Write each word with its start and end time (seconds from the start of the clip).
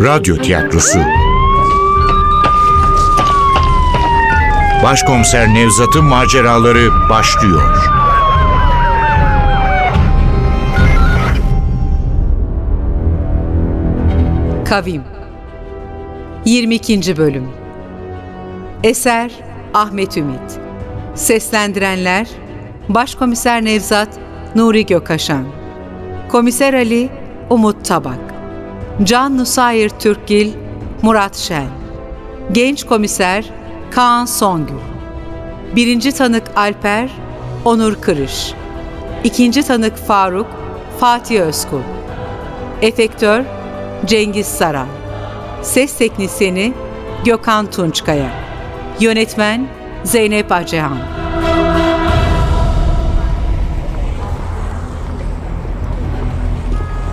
Radyo 0.00 0.36
tiyatrosu. 0.36 0.98
Başkomiser 4.82 5.54
Nevzat'ın 5.54 6.04
maceraları 6.04 7.08
başlıyor. 7.10 7.76
Kavim. 14.68 15.02
22. 16.44 17.16
Bölüm. 17.16 17.48
Eser 18.82 19.30
Ahmet 19.74 20.16
Ümit. 20.16 20.60
Seslendirenler 21.14 22.28
Başkomiser 22.88 23.64
Nevzat 23.64 24.08
Nuri 24.54 24.86
Gökaşan 24.86 25.44
Komiser 26.28 26.74
Ali 26.74 27.10
Umut 27.50 27.84
Tabak 27.84 28.29
Can 29.04 29.38
Nusayir 29.38 29.88
Türkgil 29.88 30.52
Murat 31.02 31.36
Şen. 31.36 31.66
Genç 32.52 32.86
Komiser 32.86 33.44
Kaan 33.90 34.24
Songül. 34.24 34.74
Birinci 35.76 36.12
Tanık 36.12 36.42
Alper 36.56 37.10
Onur 37.64 37.94
Kırış. 37.94 38.52
İkinci 39.24 39.62
Tanık 39.62 39.96
Faruk 39.96 40.46
Fatih 40.98 41.40
Özkul. 41.40 41.80
Efektör 42.82 43.44
Cengiz 44.06 44.46
Saran. 44.46 44.88
Ses 45.62 45.98
Teknisyeni 45.98 46.72
Gökhan 47.24 47.70
Tunçkaya. 47.70 48.30
Yönetmen 49.00 49.66
Zeynep 50.04 50.52
Acehan 50.52 51.19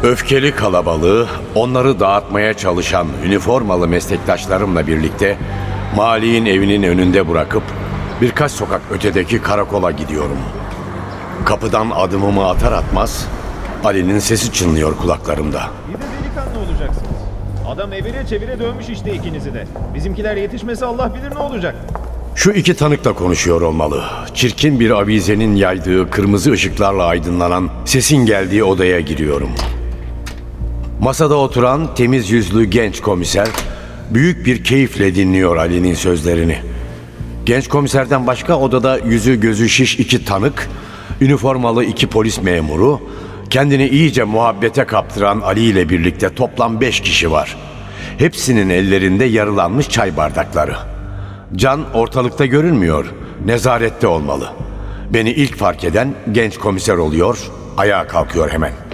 Öfkeli 0.04 0.52
kalabalığı 0.56 1.28
onları 1.56 2.00
dağıtmaya 2.00 2.54
çalışan 2.54 3.08
üniformalı 3.26 3.88
meslektaşlarımla 3.88 4.88
birlikte 4.88 5.38
Mali'nin 5.96 6.46
evinin 6.46 6.84
önünde 6.84 7.30
bırakıp 7.30 7.64
birkaç 8.22 8.52
sokak 8.52 8.82
ötedeki 8.92 9.42
karakola 9.42 9.92
gidiyorum. 9.92 10.38
Kapıdan 11.46 11.90
adımımı 11.96 12.50
atar 12.50 12.72
atmaz 12.72 13.28
Ali'nin 13.84 14.20
sesi 14.20 14.54
çınlıyor 14.54 14.98
kulaklarımda. 14.98 15.62
Bir 15.90 15.94
de 15.94 16.00
delikanlı 16.00 16.60
olacaksınız. 16.70 17.18
Adam 17.68 17.94
evire 17.94 18.26
çevire 18.30 18.60
dövmüş 18.60 18.90
işte 18.90 19.14
ikinizi 19.14 19.54
de. 19.54 19.68
Bizimkiler 19.96 20.36
yetişmese 20.38 20.86
Allah 20.86 21.14
bilir 21.16 21.36
ne 21.36 21.40
olacak. 21.40 21.76
Şu 22.36 22.52
iki 22.52 22.76
tanıkla 22.76 23.14
konuşuyor 23.14 23.62
olmalı. 23.62 24.04
Çirkin 24.34 24.80
bir 24.80 24.90
avizenin 24.90 25.56
yaydığı 25.56 26.10
kırmızı 26.10 26.52
ışıklarla 26.52 27.06
aydınlanan 27.06 27.70
sesin 27.86 28.26
geldiği 28.26 28.64
odaya 28.64 29.00
giriyorum. 29.00 29.50
Masada 31.02 31.36
oturan 31.36 31.96
temiz 31.96 32.32
yüzlü 32.32 32.66
genç 32.66 33.02
komiser 33.02 33.48
büyük 34.14 34.46
bir 34.46 34.64
keyifle 34.64 35.16
dinliyor 35.16 35.58
Ali'nin 35.58 35.94
sözlerini. 35.94 36.58
Genç 37.46 37.68
komiserden 37.68 38.28
başka 38.28 38.60
odada 38.60 38.98
yüzü 38.98 39.40
gözü 39.40 39.70
şiş 39.70 40.00
iki 40.00 40.26
tanık, 40.26 40.70
üniformalı 41.22 41.84
iki 41.84 42.08
polis 42.08 42.42
memuru, 42.42 43.02
kendini 43.50 43.88
iyice 43.88 44.24
muhabbete 44.24 44.84
kaptıran 44.84 45.42
Ali 45.42 45.62
ile 45.62 45.90
birlikte 45.90 46.36
toplam 46.36 46.82
beş 46.82 47.00
kişi 47.00 47.32
var. 47.32 47.58
Hepsinin 48.18 48.70
ellerinde 48.70 49.26
yarılanmış 49.26 49.90
çay 49.90 50.18
bardakları. 50.18 50.76
Can 51.56 51.94
ortalıkta 51.94 52.46
görünmüyor, 52.46 53.06
nezarette 53.46 54.08
olmalı. 54.08 54.50
Beni 55.14 55.32
ilk 55.32 55.58
fark 55.58 55.84
eden 55.84 56.14
genç 56.32 56.58
komiser 56.58 56.98
oluyor, 56.98 57.38
ayağa 57.78 58.08
kalkıyor 58.08 58.52
hemen. 58.52 58.87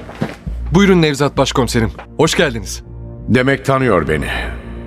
Buyurun 0.74 1.02
Nevzat 1.02 1.38
Başkomiserim. 1.38 1.92
Hoş 2.18 2.36
geldiniz. 2.36 2.84
Demek 3.30 3.66
tanıyor 3.66 4.08
beni. 4.08 4.28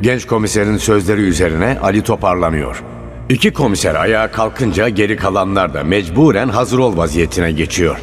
Genç 0.02 0.26
komiserin 0.26 0.76
sözleri 0.76 1.20
üzerine 1.20 1.78
Ali 1.82 2.02
toparlanıyor. 2.02 2.82
İki 3.28 3.52
komiser 3.52 3.94
ayağa 3.94 4.30
kalkınca 4.32 4.88
geri 4.88 5.16
kalanlar 5.16 5.74
da 5.74 5.84
mecburen 5.84 6.48
hazır 6.48 6.78
ol 6.78 6.96
vaziyetine 6.96 7.52
geçiyor. 7.52 7.98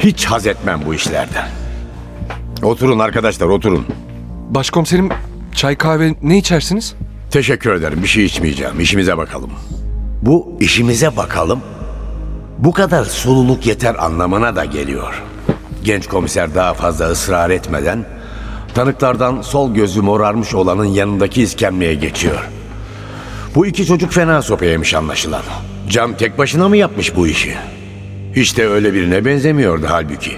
Hiç 0.00 0.24
haz 0.26 0.46
etmem 0.46 0.80
bu 0.86 0.94
işlerden. 0.94 1.48
Oturun 2.62 2.98
arkadaşlar 2.98 3.46
oturun. 3.46 3.86
Başkomiserim 4.50 5.08
çay 5.54 5.76
kahve 5.76 6.14
ne 6.22 6.38
içersiniz? 6.38 6.94
Teşekkür 7.30 7.72
ederim 7.72 8.02
bir 8.02 8.08
şey 8.08 8.24
içmeyeceğim. 8.24 8.80
İşimize 8.80 9.16
bakalım. 9.18 9.50
Bu 10.22 10.56
işimize 10.60 11.16
bakalım. 11.16 11.60
Bu 12.58 12.72
kadar 12.72 13.04
sululuk 13.04 13.66
yeter 13.66 13.94
anlamına 13.94 14.56
da 14.56 14.64
geliyor. 14.64 15.22
Genç 15.88 16.06
komiser 16.06 16.54
daha 16.54 16.74
fazla 16.74 17.10
ısrar 17.10 17.50
etmeden 17.50 18.04
tanıklardan 18.74 19.42
sol 19.42 19.74
gözü 19.74 20.00
morarmış 20.00 20.54
olanın 20.54 20.84
yanındaki 20.84 21.42
iskemleye 21.42 21.94
geçiyor. 21.94 22.48
Bu 23.54 23.66
iki 23.66 23.86
çocuk 23.86 24.12
fena 24.12 24.42
sopa 24.42 24.64
yemiş 24.64 24.94
anlaşılan. 24.94 25.42
Can 25.88 26.16
tek 26.16 26.38
başına 26.38 26.68
mı 26.68 26.76
yapmış 26.76 27.16
bu 27.16 27.26
işi? 27.26 27.54
Hiç 28.36 28.56
de 28.56 28.68
öyle 28.68 28.94
birine 28.94 29.24
benzemiyordu 29.24 29.86
halbuki. 29.88 30.32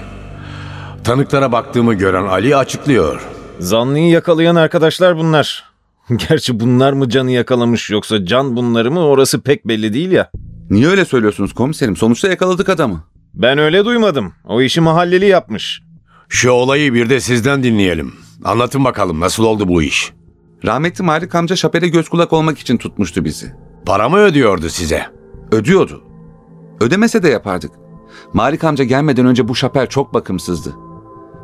Tanıklara 1.03 1.51
baktığımı 1.51 1.93
gören 1.93 2.25
Ali 2.25 2.55
açıklıyor. 2.55 3.21
Zanlıyı 3.59 4.09
yakalayan 4.09 4.55
arkadaşlar 4.55 5.17
bunlar. 5.17 5.63
Gerçi 6.29 6.59
bunlar 6.59 6.93
mı 6.93 7.09
canı 7.09 7.31
yakalamış 7.31 7.89
yoksa 7.89 8.25
can 8.25 8.55
bunları 8.55 8.91
mı 8.91 8.99
orası 8.99 9.41
pek 9.41 9.67
belli 9.67 9.93
değil 9.93 10.11
ya. 10.11 10.31
Niye 10.69 10.87
öyle 10.87 11.05
söylüyorsunuz 11.05 11.53
komiserim? 11.53 11.95
Sonuçta 11.95 12.27
yakaladık 12.27 12.69
adamı. 12.69 13.03
Ben 13.33 13.57
öyle 13.57 13.85
duymadım. 13.85 14.33
O 14.45 14.61
işi 14.61 14.81
mahalleli 14.81 15.25
yapmış. 15.25 15.81
Şu 16.29 16.51
olayı 16.51 16.93
bir 16.93 17.09
de 17.09 17.19
sizden 17.19 17.63
dinleyelim. 17.63 18.13
Anlatın 18.43 18.83
bakalım 18.85 19.19
nasıl 19.19 19.43
oldu 19.43 19.67
bu 19.67 19.83
iş? 19.83 20.13
Rahmetli 20.65 21.03
Malik 21.03 21.35
amca 21.35 21.55
şapere 21.55 21.87
göz 21.87 22.09
kulak 22.09 22.33
olmak 22.33 22.59
için 22.59 22.77
tutmuştu 22.77 23.25
bizi. 23.25 23.53
Para 23.85 24.09
mı 24.09 24.17
ödüyordu 24.17 24.69
size? 24.69 25.05
Ödüyordu. 25.51 26.03
Ödemese 26.81 27.23
de 27.23 27.29
yapardık. 27.29 27.71
Malik 28.33 28.63
amca 28.63 28.83
gelmeden 28.83 29.25
önce 29.25 29.47
bu 29.47 29.55
şaper 29.55 29.89
çok 29.89 30.13
bakımsızdı. 30.13 30.73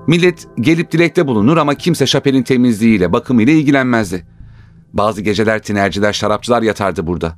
Millet 0.08 0.48
gelip 0.60 0.92
dilekte 0.92 1.28
bulunur 1.28 1.58
ama 1.58 1.76
kimse 1.76 2.06
şaperin 2.08 2.44
temizliğiyle, 2.44 3.14
bakımıyla 3.14 3.54
ilgilenmezdi. 3.54 4.28
Bazı 4.94 5.22
geceler 5.22 5.64
tinerciler, 5.64 6.14
şarapçılar 6.14 6.62
yatardı 6.62 7.08
burada. 7.08 7.38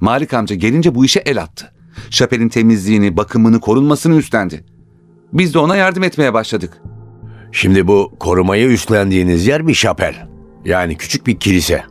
Malik 0.00 0.34
amca 0.34 0.56
gelince 0.56 0.94
bu 0.94 1.04
işe 1.04 1.20
el 1.20 1.42
attı. 1.42 1.72
Şaperin 2.10 2.48
temizliğini, 2.48 3.16
bakımını, 3.16 3.60
korunmasını 3.60 4.16
üstlendi. 4.16 4.64
Biz 5.32 5.54
de 5.54 5.58
ona 5.58 5.76
yardım 5.76 6.02
etmeye 6.02 6.34
başladık. 6.34 6.82
Şimdi 7.52 7.86
bu 7.86 8.12
korumayı 8.20 8.68
üstlendiğiniz 8.68 9.46
yer 9.46 9.66
bir 9.66 9.74
şapel. 9.74 10.28
Yani 10.64 10.96
küçük 10.96 11.26
bir 11.26 11.36
kilise. 11.36 11.84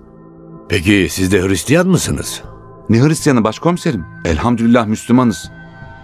Peki 0.69 1.07
siz 1.11 1.31
de 1.31 1.41
Hristiyan 1.41 1.87
mısınız? 1.87 2.41
Ne 2.89 3.01
Hristiyanı 3.01 3.43
başkomiserim? 3.43 4.05
Elhamdülillah 4.25 4.87
Müslümanız. 4.87 5.51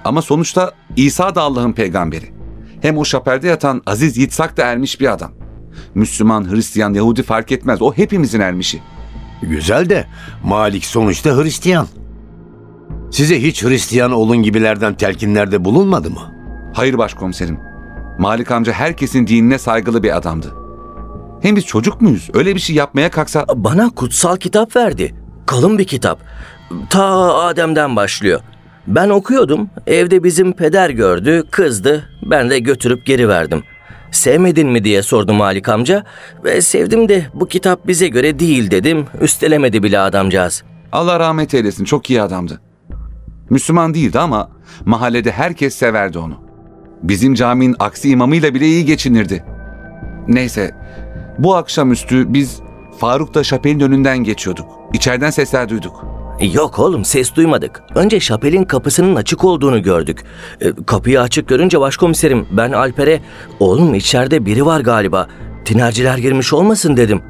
Ama 0.05 0.21
sonuçta 0.21 0.71
İsa 0.95 1.35
da 1.35 1.41
Allah'ın 1.41 1.73
peygamberi. 1.73 2.33
Hem 2.81 2.97
o 2.97 3.05
şapelde 3.05 3.47
yatan 3.47 3.81
Aziz 3.85 4.17
Yitzhak 4.17 4.57
da 4.57 4.65
ermiş 4.65 4.99
bir 4.99 5.13
adam. 5.13 5.31
Müslüman, 5.95 6.51
Hristiyan, 6.51 6.93
Yahudi 6.93 7.23
fark 7.23 7.51
etmez. 7.51 7.81
O 7.81 7.93
hepimizin 7.93 8.39
ermişi. 8.39 8.81
Güzel 9.41 9.89
de 9.89 10.07
Malik 10.43 10.85
sonuçta 10.85 11.43
Hristiyan. 11.43 11.87
Size 13.11 13.41
hiç 13.41 13.63
Hristiyan 13.63 14.11
olun 14.11 14.43
gibilerden 14.43 14.93
telkinlerde 14.93 15.65
bulunmadı 15.65 16.09
mı? 16.09 16.33
Hayır 16.73 16.97
başkomiserim. 16.97 17.59
Malik 18.19 18.51
amca 18.51 18.73
herkesin 18.73 19.27
dinine 19.27 19.57
saygılı 19.59 20.03
bir 20.03 20.17
adamdı. 20.17 20.53
Hem 21.41 21.55
biz 21.55 21.65
çocuk 21.65 22.01
muyuz? 22.01 22.29
Öyle 22.33 22.55
bir 22.55 22.59
şey 22.59 22.75
yapmaya 22.75 23.11
kalksa... 23.11 23.45
Bana 23.55 23.89
kutsal 23.89 24.37
kitap 24.37 24.75
verdi. 24.75 25.15
Kalın 25.45 25.77
bir 25.77 25.87
kitap. 25.87 26.19
Ta 26.89 27.33
Adem'den 27.35 27.95
başlıyor. 27.95 28.41
Ben 28.87 29.09
okuyordum. 29.09 29.69
Evde 29.87 30.23
bizim 30.23 30.53
peder 30.53 30.89
gördü, 30.89 31.43
kızdı. 31.51 32.09
Ben 32.23 32.49
de 32.49 32.59
götürüp 32.59 33.05
geri 33.05 33.29
verdim. 33.29 33.63
Sevmedin 34.11 34.69
mi 34.69 34.83
diye 34.83 35.01
sordu 35.01 35.33
Malik 35.33 35.69
amca. 35.69 36.03
Ve 36.43 36.61
sevdim 36.61 37.09
de 37.09 37.27
bu 37.33 37.47
kitap 37.47 37.87
bize 37.87 38.07
göre 38.07 38.39
değil 38.39 38.71
dedim. 38.71 39.05
Üstelemedi 39.21 39.83
bile 39.83 39.99
adamcağız. 39.99 40.63
Allah 40.91 41.19
rahmet 41.19 41.53
eylesin 41.53 41.85
çok 41.85 42.09
iyi 42.09 42.21
adamdı. 42.21 42.61
Müslüman 43.49 43.93
değildi 43.93 44.19
ama 44.19 44.49
mahallede 44.85 45.31
herkes 45.31 45.75
severdi 45.75 46.19
onu. 46.19 46.35
Bizim 47.03 47.33
caminin 47.33 47.75
aksi 47.79 48.09
imamıyla 48.09 48.53
bile 48.53 48.65
iyi 48.65 48.85
geçinirdi. 48.85 49.43
Neyse 50.27 50.75
bu 51.39 51.55
akşamüstü 51.55 52.33
biz 52.33 52.59
Faruk'la 52.99 53.43
şapelin 53.43 53.79
önünden 53.79 54.17
geçiyorduk. 54.17 54.65
İçeriden 54.93 55.29
sesler 55.29 55.69
duyduk. 55.69 56.05
Yok 56.53 56.79
oğlum 56.79 57.05
ses 57.05 57.35
duymadık. 57.35 57.83
Önce 57.95 58.19
şapelin 58.19 58.63
kapısının 58.63 59.15
açık 59.15 59.43
olduğunu 59.43 59.83
gördük. 59.83 60.23
E, 60.61 60.71
kapıyı 60.85 61.21
açık 61.21 61.47
görünce 61.47 61.79
başkomiserim 61.79 62.47
ben 62.51 62.71
Alper'e 62.71 63.21
oğlum 63.59 63.93
içeride 63.95 64.45
biri 64.45 64.65
var 64.65 64.79
galiba. 64.79 65.27
Tinerciler 65.65 66.17
girmiş 66.17 66.53
olmasın 66.53 66.97
dedim. 66.97 67.21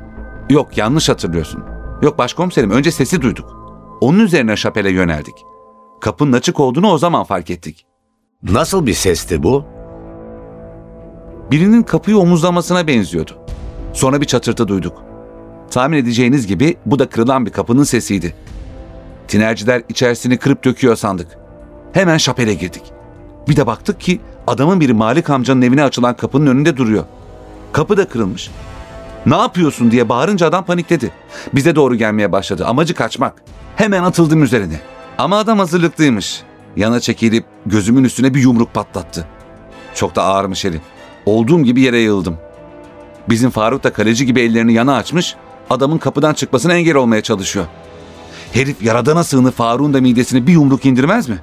Yok 0.50 0.78
yanlış 0.78 1.10
hatırlıyorsun. 1.10 1.64
Yok 2.02 2.18
başkomiserim 2.18 2.72
önce 2.72 2.92
sesi 2.92 3.22
duyduk. 3.22 3.58
Onun 4.02 4.20
üzerine 4.20 4.56
şapele 4.56 4.92
yöneldik. 4.92 5.36
Kapının 6.00 6.34
açık 6.34 6.60
olduğunu 6.60 6.92
o 6.92 6.98
zaman 6.98 7.24
fark 7.24 7.50
ettik. 7.50 7.86
Nasıl 8.44 8.86
bir 8.86 8.94
sesti 8.94 9.44
bu? 9.44 9.66
Birinin 11.52 11.84
kapıyı 11.84 12.18
omuzlamasına 12.18 12.88
benziyordu. 12.88 13.32
Sonra 13.94 14.22
bir 14.22 14.26
çatırtı 14.26 14.68
duyduk. 14.68 15.04
Tahmin 15.72 15.98
edeceğiniz 15.98 16.48
gibi 16.48 16.78
bu 16.86 17.00
da 17.00 17.10
kırılan 17.10 17.46
bir 17.46 17.52
kapının 17.52 17.84
sesiydi. 17.84 18.36
Tinerciler 19.28 19.84
içerisini 19.90 20.38
kırıp 20.38 20.64
döküyor 20.64 20.96
sandık. 20.96 21.38
Hemen 21.94 22.18
şapele 22.18 22.54
girdik. 22.54 22.84
Bir 23.48 23.56
de 23.56 23.68
baktık 23.68 24.00
ki 24.00 24.20
adamın 24.48 24.80
biri 24.80 24.94
Malik 24.94 25.30
amcanın 25.30 25.62
evine 25.62 25.84
açılan 25.84 26.16
kapının 26.18 26.48
önünde 26.48 26.78
duruyor. 26.78 27.04
Kapı 27.72 27.98
da 27.98 28.08
kırılmış. 28.08 28.52
Ne 29.26 29.36
yapıyorsun 29.36 29.92
diye 29.92 30.10
bağırınca 30.10 30.48
adam 30.48 30.66
panikledi. 30.66 31.12
Bize 31.56 31.76
doğru 31.76 31.96
gelmeye 31.96 32.32
başladı. 32.32 32.66
Amacı 32.66 32.94
kaçmak. 32.94 33.34
Hemen 33.76 34.04
atıldım 34.04 34.44
üzerine. 34.44 34.80
Ama 35.18 35.38
adam 35.38 35.60
hazırlıklıymış. 35.60 36.42
Yana 36.76 37.00
çekilip 37.00 37.46
gözümün 37.66 38.04
üstüne 38.04 38.34
bir 38.34 38.42
yumruk 38.42 38.74
patlattı. 38.74 39.28
Çok 39.96 40.16
da 40.16 40.24
ağırmış 40.24 40.66
eli. 40.66 40.82
Olduğum 41.26 41.64
gibi 41.64 41.82
yere 41.82 42.00
yığıldım. 42.00 42.38
Bizim 43.30 43.50
Faruk 43.50 43.84
da 43.84 43.94
kaleci 43.94 44.26
gibi 44.26 44.42
ellerini 44.42 44.74
yana 44.74 44.96
açmış, 44.96 45.36
adamın 45.70 45.98
kapıdan 45.98 46.34
çıkmasına 46.34 46.74
engel 46.74 46.96
olmaya 46.96 47.22
çalışıyor. 47.22 47.66
Herif 48.52 48.82
yaradana 48.82 49.24
sığını 49.24 49.52
Faruk'un 49.52 49.94
da 49.94 50.02
midesine 50.02 50.48
bir 50.48 50.54
yumruk 50.54 50.86
indirmez 50.86 51.30
mi? 51.30 51.38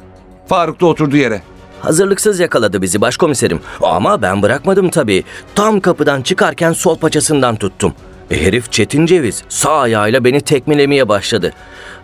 Faruk 0.47 0.81
da 0.81 0.87
oturdu 0.87 1.17
yere. 1.17 1.43
Hazırlıksız 1.81 2.41
yakaladı 2.41 2.83
bizi 2.83 3.01
başkomiserim. 3.01 3.61
Ama 3.83 4.23
ben 4.23 4.43
bırakmadım 4.43 4.91
tabii. 4.91 5.25
Tam 5.55 5.81
kapıdan 5.81 6.23
çıkarken 6.23 6.73
sol 6.73 6.99
paçasından 6.99 7.57
tuttum. 7.57 7.95
E, 8.31 8.47
herif 8.47 8.73
Çetin 8.73 9.07
Ceviz 9.07 9.43
sağ 9.49 9.79
ayağıyla 9.79 10.25
beni 10.25 10.41
tekmelemeye 10.41 11.09
başladı. 11.09 11.53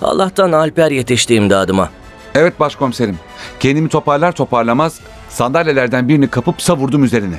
Allah'tan 0.03 0.53
Alper 0.53 0.91
yetişti 0.91 1.35
imdadıma. 1.35 1.91
Evet 2.35 2.61
başkomiserim. 2.61 3.19
Kendimi 3.61 3.89
toparlar 3.89 4.33
toparlamaz 4.33 5.01
sandalyelerden 5.29 6.09
birini 6.09 6.29
kapıp 6.29 6.63
savurdum 6.63 7.05
üzerine. 7.05 7.37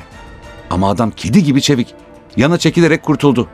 Ama 0.70 0.90
adam 0.90 1.10
kedi 1.10 1.44
gibi 1.44 1.62
çevik. 1.62 1.94
Yana 2.36 2.58
çekilerek 2.58 3.02
kurtuldu. 3.02 3.48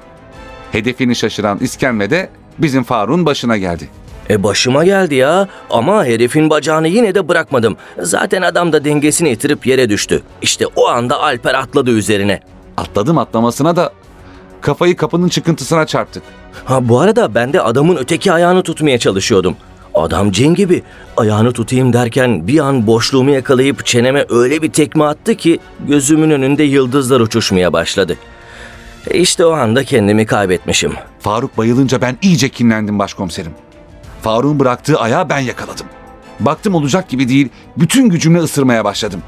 Hedefini 0.72 1.16
şaşıran 1.16 1.58
iskemle 1.58 2.10
de 2.10 2.30
bizim 2.58 2.84
Faruk'un 2.84 3.26
başına 3.26 3.56
geldi. 3.56 3.88
E 4.30 4.42
başıma 4.42 4.84
geldi 4.84 5.14
ya 5.14 5.48
ama 5.70 6.04
herifin 6.04 6.50
bacağını 6.50 6.88
yine 6.88 7.14
de 7.14 7.28
bırakmadım. 7.28 7.76
Zaten 7.98 8.42
adam 8.42 8.72
da 8.72 8.84
dengesini 8.84 9.28
yitirip 9.28 9.66
yere 9.66 9.88
düştü. 9.88 10.22
İşte 10.42 10.66
o 10.76 10.88
anda 10.88 11.20
Alper 11.22 11.54
atladı 11.54 11.90
üzerine. 11.90 12.40
Atladım 12.76 13.18
atlamasına 13.18 13.76
da 13.76 13.92
kafayı 14.60 14.96
kapının 14.96 15.28
çıkıntısına 15.28 15.86
çarptık. 15.86 16.22
Ha 16.64 16.88
bu 16.88 17.00
arada 17.00 17.34
ben 17.34 17.52
de 17.52 17.60
adamın 17.60 17.96
öteki 17.96 18.32
ayağını 18.32 18.62
tutmaya 18.62 18.98
çalışıyordum. 18.98 19.56
Adam 19.94 20.30
cin 20.30 20.54
gibi. 20.54 20.82
Ayağını 21.16 21.52
tutayım 21.52 21.92
derken 21.92 22.46
bir 22.48 22.58
an 22.58 22.86
boşluğumu 22.86 23.30
yakalayıp 23.30 23.86
çeneme 23.86 24.26
öyle 24.28 24.62
bir 24.62 24.72
tekme 24.72 25.04
attı 25.04 25.34
ki 25.34 25.58
gözümün 25.80 26.30
önünde 26.30 26.62
yıldızlar 26.62 27.20
uçuşmaya 27.20 27.72
başladı. 27.72 28.16
İşte 29.10 29.46
o 29.46 29.52
anda 29.52 29.84
kendimi 29.84 30.26
kaybetmişim. 30.26 30.92
Faruk 31.20 31.58
bayılınca 31.58 32.00
ben 32.00 32.16
iyice 32.22 32.48
kinlendim 32.48 32.98
başkomiserim. 32.98 33.52
Faruk'un 34.22 34.60
bıraktığı 34.60 35.00
ayağı 35.00 35.28
ben 35.28 35.38
yakaladım. 35.38 35.86
Baktım 36.40 36.74
olacak 36.74 37.08
gibi 37.08 37.28
değil, 37.28 37.48
bütün 37.76 38.08
gücümle 38.08 38.38
ısırmaya 38.38 38.84
başladım. 38.84 39.22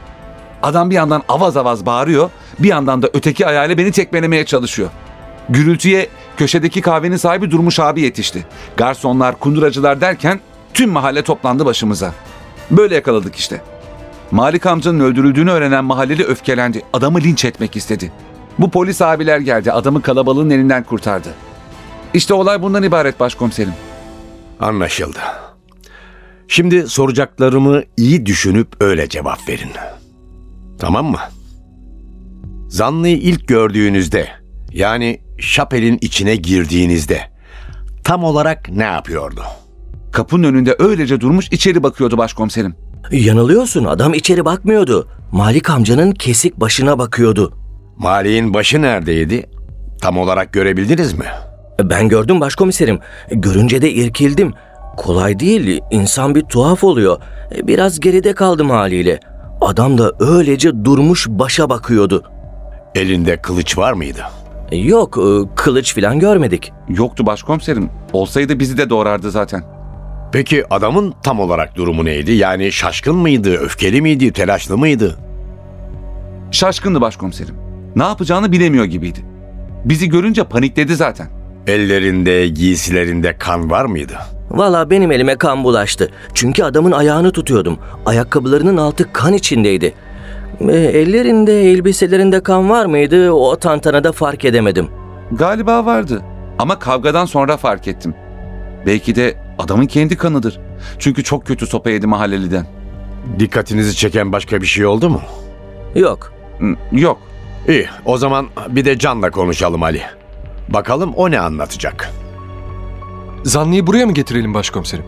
Adam 0.62 0.90
bir 0.90 0.94
yandan 0.94 1.22
avaz 1.28 1.56
avaz 1.56 1.86
bağırıyor, 1.86 2.30
bir 2.58 2.68
yandan 2.68 3.02
da 3.02 3.10
öteki 3.12 3.46
ayağıyla 3.46 3.78
beni 3.78 3.92
tekmelemeye 3.92 4.44
çalışıyor. 4.44 4.88
Gürültüye 5.50 6.08
köşedeki 6.36 6.80
kahvenin 6.80 7.16
sahibi 7.16 7.50
Durmuş 7.50 7.80
abi 7.80 8.00
yetişti. 8.00 8.46
Garsonlar, 8.76 9.38
kunduracılar 9.38 10.00
derken 10.00 10.40
tüm 10.74 10.90
mahalle 10.90 11.22
toplandı 11.22 11.64
başımıza. 11.64 12.14
Böyle 12.70 12.94
yakaladık 12.94 13.36
işte. 13.36 13.62
Malik 14.30 14.66
amcanın 14.66 15.00
öldürüldüğünü 15.00 15.50
öğrenen 15.50 15.84
mahalleli 15.84 16.24
öfkelendi. 16.24 16.82
Adamı 16.92 17.20
linç 17.20 17.44
etmek 17.44 17.76
istedi. 17.76 18.12
Bu 18.58 18.70
polis 18.70 19.02
abiler 19.02 19.38
geldi. 19.38 19.72
Adamı 19.72 20.02
kalabalığın 20.02 20.50
elinden 20.50 20.84
kurtardı. 20.84 21.28
İşte 22.14 22.34
olay 22.34 22.62
bundan 22.62 22.82
ibaret 22.82 23.20
başkomiserim. 23.20 23.72
Anlaşıldı. 24.60 25.18
Şimdi 26.48 26.88
soracaklarımı 26.88 27.82
iyi 27.96 28.26
düşünüp 28.26 28.68
öyle 28.80 29.08
cevap 29.08 29.48
verin. 29.48 29.70
Tamam 30.78 31.06
mı? 31.06 31.18
Zanlıyı 32.68 33.16
ilk 33.16 33.48
gördüğünüzde, 33.48 34.28
yani 34.72 35.20
şapelin 35.40 35.98
içine 36.00 36.36
girdiğinizde 36.36 37.20
tam 38.04 38.24
olarak 38.24 38.68
ne 38.70 38.84
yapıyordu? 38.84 39.42
Kapının 40.12 40.44
önünde 40.44 40.76
öylece 40.78 41.20
durmuş 41.20 41.48
içeri 41.52 41.82
bakıyordu 41.82 42.18
başkomiserim. 42.18 42.74
Yanılıyorsun 43.12 43.84
adam 43.84 44.14
içeri 44.14 44.44
bakmıyordu. 44.44 45.08
Malik 45.32 45.70
amcanın 45.70 46.12
kesik 46.12 46.60
başına 46.60 46.98
bakıyordu. 46.98 47.54
Mali'nin 47.96 48.54
başı 48.54 48.82
neredeydi? 48.82 49.46
Tam 50.02 50.18
olarak 50.18 50.52
görebildiniz 50.52 51.12
mi? 51.12 51.24
Ben 51.82 52.08
gördüm 52.08 52.40
başkomiserim. 52.40 52.98
Görünce 53.30 53.82
de 53.82 53.90
irkildim. 53.92 54.52
Kolay 54.96 55.40
değil, 55.40 55.80
insan 55.90 56.34
bir 56.34 56.42
tuhaf 56.42 56.84
oluyor. 56.84 57.18
Biraz 57.62 58.00
geride 58.00 58.34
kaldım 58.34 58.70
haliyle. 58.70 59.20
Adam 59.60 59.98
da 59.98 60.12
öylece 60.20 60.84
durmuş 60.84 61.28
başa 61.28 61.70
bakıyordu. 61.70 62.24
Elinde 62.94 63.42
kılıç 63.42 63.78
var 63.78 63.92
mıydı? 63.92 64.22
Yok, 64.72 65.18
e, 65.18 65.54
kılıç 65.56 65.94
falan 65.94 66.18
görmedik. 66.18 66.72
Yoktu 66.88 67.26
başkomiserim. 67.26 67.90
Olsaydı 68.12 68.58
bizi 68.58 68.78
de 68.78 68.90
doğrardı 68.90 69.30
zaten. 69.30 69.64
Peki 70.32 70.64
adamın 70.70 71.14
tam 71.22 71.40
olarak 71.40 71.76
durumu 71.76 72.04
neydi? 72.04 72.32
Yani 72.32 72.72
şaşkın 72.72 73.16
mıydı, 73.16 73.56
öfkeli 73.56 74.02
miydi, 74.02 74.32
telaşlı 74.32 74.78
mıydı? 74.78 75.18
Şaşkındı 76.50 77.00
başkomiserim. 77.00 77.54
Ne 77.96 78.02
yapacağını 78.02 78.52
bilemiyor 78.52 78.84
gibiydi. 78.84 79.18
Bizi 79.84 80.08
görünce 80.08 80.44
panikledi 80.44 80.96
zaten. 80.96 81.28
Ellerinde, 81.66 82.48
giysilerinde 82.48 83.36
kan 83.38 83.70
var 83.70 83.84
mıydı? 83.84 84.12
Valla 84.50 84.90
benim 84.90 85.12
elime 85.12 85.36
kan 85.36 85.64
bulaştı. 85.64 86.10
Çünkü 86.34 86.62
adamın 86.62 86.92
ayağını 86.92 87.32
tutuyordum. 87.32 87.78
Ayakkabılarının 88.06 88.76
altı 88.76 89.12
kan 89.12 89.32
içindeydi. 89.32 89.94
E, 90.68 90.72
ellerinde, 90.76 91.62
elbiselerinde 91.70 92.42
kan 92.42 92.70
var 92.70 92.86
mıydı? 92.86 93.30
O 93.32 93.56
tantanada 93.56 94.12
fark 94.12 94.44
edemedim. 94.44 94.88
Galiba 95.32 95.86
vardı. 95.86 96.22
Ama 96.58 96.78
kavgadan 96.78 97.24
sonra 97.24 97.56
fark 97.56 97.88
ettim. 97.88 98.14
Belki 98.86 99.16
de 99.16 99.36
adamın 99.58 99.86
kendi 99.86 100.16
kanıdır. 100.16 100.60
Çünkü 100.98 101.24
çok 101.24 101.46
kötü 101.46 101.66
sopa 101.66 101.90
yedi 101.90 102.06
mahalleliden. 102.06 102.66
Dikkatinizi 103.38 103.96
çeken 103.96 104.32
başka 104.32 104.60
bir 104.60 104.66
şey 104.66 104.86
oldu 104.86 105.10
mu? 105.10 105.20
Yok. 105.94 106.32
Yok. 106.92 107.18
İyi, 107.68 107.86
o 108.04 108.18
zaman 108.18 108.46
bir 108.68 108.84
de 108.84 108.98
Can'la 108.98 109.30
konuşalım 109.30 109.82
Ali. 109.82 110.02
Bakalım 110.68 111.12
o 111.16 111.30
ne 111.30 111.40
anlatacak. 111.40 112.10
Zanlıyı 113.44 113.86
buraya 113.86 114.06
mı 114.06 114.12
getirelim 114.14 114.54
başkomiserim? 114.54 115.04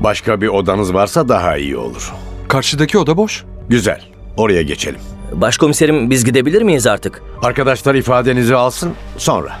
Başka 0.00 0.40
bir 0.40 0.48
odanız 0.48 0.94
varsa 0.94 1.28
daha 1.28 1.56
iyi 1.56 1.76
olur. 1.76 2.12
Karşıdaki 2.48 2.98
oda 2.98 3.16
boş. 3.16 3.44
Güzel, 3.68 4.00
oraya 4.38 4.62
geçelim. 4.62 5.00
Başkomiserim 5.32 6.10
biz 6.10 6.24
gidebilir 6.24 6.62
miyiz 6.62 6.86
artık? 6.86 7.22
Arkadaşlar 7.42 7.94
ifadenizi 7.94 8.56
alsın, 8.56 8.92
sonra. 9.16 9.60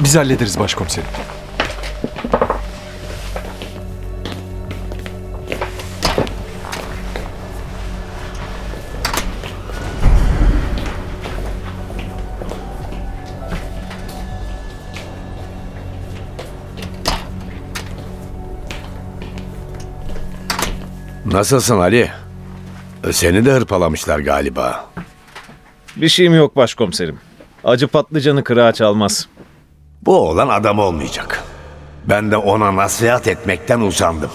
Biz 0.00 0.16
hallederiz 0.16 0.58
başkomiserim. 0.58 1.08
Nasılsın 21.26 21.78
Ali? 21.78 22.10
Seni 23.12 23.44
de 23.44 23.52
hırpalamışlar 23.52 24.18
galiba. 24.18 24.86
Bir 25.96 26.08
şeyim 26.08 26.34
yok 26.34 26.56
başkomiserim. 26.56 27.18
Acı 27.64 27.88
patlıcanı 27.88 28.44
kırağa 28.44 28.72
çalmaz. 28.72 29.28
Bu 30.02 30.16
oğlan 30.20 30.48
adam 30.48 30.78
olmayacak. 30.78 31.44
Ben 32.08 32.30
de 32.30 32.36
ona 32.36 32.76
nasihat 32.76 33.28
etmekten 33.28 33.80
usandım. 33.80 34.30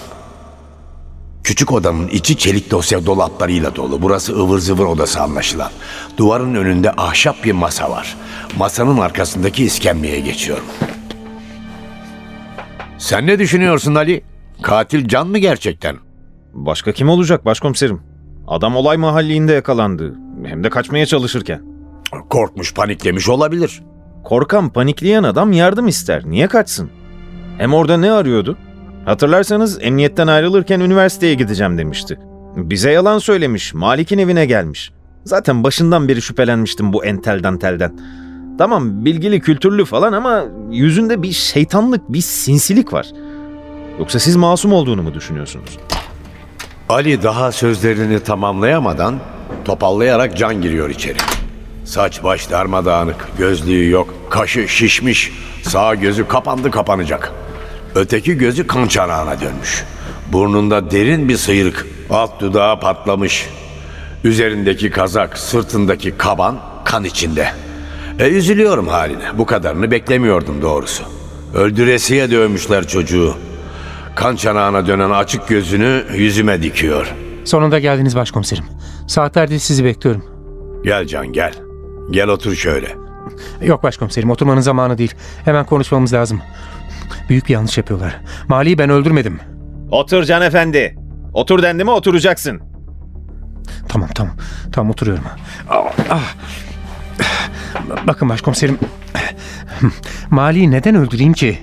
Küçük 1.43 1.71
odanın 1.71 2.07
içi 2.07 2.37
çelik 2.37 2.71
dosya 2.71 3.05
dolaplarıyla 3.05 3.75
dolu. 3.75 4.01
Burası 4.01 4.33
ıvır 4.39 4.59
zıvır 4.59 4.85
odası 4.85 5.21
anlaşılan. 5.21 5.71
Duvarın 6.17 6.55
önünde 6.55 6.91
ahşap 6.91 7.43
bir 7.43 7.51
masa 7.51 7.91
var. 7.91 8.17
Masanın 8.57 8.97
arkasındaki 8.97 9.63
iskemleye 9.63 10.19
geçiyorum. 10.19 10.65
Sen 12.97 13.27
ne 13.27 13.39
düşünüyorsun 13.39 13.95
Ali? 13.95 14.23
Katil 14.61 15.07
Can 15.07 15.27
mı 15.27 15.37
gerçekten? 15.37 15.97
Başka 16.53 16.91
kim 16.91 17.09
olacak 17.09 17.45
başkomiserim? 17.45 18.12
Adam 18.47 18.75
olay 18.75 18.97
mahalliğinde 18.97 19.53
yakalandı. 19.53 20.15
Hem 20.45 20.63
de 20.63 20.69
kaçmaya 20.69 21.05
çalışırken. 21.05 21.61
Korkmuş, 22.29 22.73
paniklemiş 22.73 23.29
olabilir. 23.29 23.83
Korkan, 24.23 24.69
panikleyen 24.69 25.23
adam 25.23 25.51
yardım 25.51 25.87
ister. 25.87 26.23
Niye 26.25 26.47
kaçsın? 26.47 26.89
Hem 27.57 27.73
orada 27.73 27.97
ne 27.97 28.11
arıyordu? 28.11 28.57
Hatırlarsanız 29.05 29.77
emniyetten 29.81 30.27
ayrılırken 30.27 30.79
üniversiteye 30.79 31.33
gideceğim 31.33 31.77
demişti. 31.77 32.19
Bize 32.55 32.91
yalan 32.91 33.17
söylemiş, 33.17 33.73
Malik'in 33.73 34.17
evine 34.17 34.45
gelmiş. 34.45 34.91
Zaten 35.23 35.63
başından 35.63 36.07
beri 36.07 36.21
şüphelenmiştim 36.21 36.93
bu 36.93 37.05
entel 37.05 37.43
dantelden. 37.43 37.99
Tamam 38.57 39.05
bilgili 39.05 39.39
kültürlü 39.39 39.85
falan 39.85 40.13
ama 40.13 40.43
yüzünde 40.71 41.23
bir 41.23 41.31
şeytanlık, 41.31 42.13
bir 42.13 42.21
sinsilik 42.21 42.93
var. 42.93 43.07
Yoksa 43.99 44.19
siz 44.19 44.35
masum 44.35 44.73
olduğunu 44.73 45.03
mu 45.03 45.13
düşünüyorsunuz? 45.13 45.77
Ali 46.89 47.23
daha 47.23 47.51
sözlerini 47.51 48.19
tamamlayamadan 48.19 49.19
topallayarak 49.65 50.37
can 50.37 50.61
giriyor 50.61 50.89
içeri. 50.89 51.17
Saç 51.85 52.23
baş 52.23 52.51
darmadağınık, 52.51 53.27
gözlüğü 53.37 53.89
yok, 53.89 54.13
kaşı 54.29 54.67
şişmiş, 54.67 55.31
sağ 55.63 55.95
gözü 55.95 56.27
kapandı 56.27 56.71
kapanacak. 56.71 57.31
Öteki 57.95 58.37
gözü 58.37 58.67
kan 58.67 58.87
çanağına 58.87 59.41
dönmüş. 59.41 59.83
Burnunda 60.31 60.91
derin 60.91 61.29
bir 61.29 61.37
sıyrık, 61.37 61.87
alt 62.09 62.39
dudağı 62.39 62.79
patlamış. 62.79 63.49
Üzerindeki 64.23 64.91
kazak, 64.91 65.37
sırtındaki 65.37 66.17
kaban 66.17 66.59
kan 66.85 67.03
içinde. 67.03 67.47
E 68.19 68.27
üzülüyorum 68.27 68.87
haline. 68.87 69.37
Bu 69.37 69.45
kadarını 69.45 69.91
beklemiyordum 69.91 70.61
doğrusu. 70.61 71.03
Öldüresiye 71.53 72.31
dövmüşler 72.31 72.87
çocuğu. 72.87 73.35
Kan 74.15 74.35
çanağına 74.35 74.87
dönen 74.87 75.09
açık 75.09 75.47
gözünü 75.47 76.03
yüzüme 76.15 76.61
dikiyor. 76.63 77.13
Sonunda 77.45 77.79
geldiniz 77.79 78.15
başkomiserim. 78.15 78.63
Saatlerdir 79.07 79.59
sizi 79.59 79.83
bekliyorum. 79.85 80.25
Gel 80.83 81.05
Can 81.07 81.27
gel. 81.33 81.53
Gel 82.11 82.27
otur 82.27 82.55
şöyle. 82.55 82.95
Yok 83.61 83.83
başkomiserim 83.83 84.31
oturmanın 84.31 84.61
zamanı 84.61 84.97
değil. 84.97 85.15
Hemen 85.45 85.65
konuşmamız 85.65 86.13
lazım. 86.13 86.41
Büyük 87.29 87.47
bir 87.47 87.53
yanlış 87.53 87.77
yapıyorlar. 87.77 88.21
Mali'yi 88.47 88.77
ben 88.77 88.89
öldürmedim. 88.89 89.39
Otur 89.91 90.23
Can 90.23 90.41
Efendi. 90.41 90.95
Otur 91.33 91.63
dendi 91.63 91.83
mi 91.83 91.91
oturacaksın. 91.91 92.61
Tamam 93.89 94.09
tamam. 94.15 94.35
Tamam 94.71 94.91
oturuyorum. 94.91 95.23
Ah, 95.69 95.83
ah. 96.09 96.33
Bakın 98.07 98.29
başkomiserim. 98.29 98.79
Mali'yi 100.29 100.71
neden 100.71 100.95
öldüreyim 100.95 101.33
ki? 101.33 101.59